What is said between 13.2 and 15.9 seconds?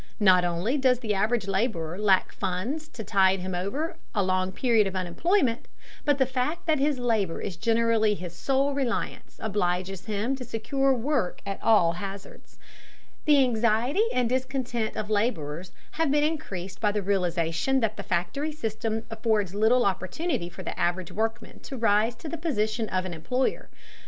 The anxiety and discontent of laborers